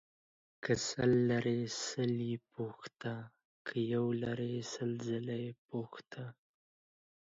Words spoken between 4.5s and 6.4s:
سل ځله يې پوښته.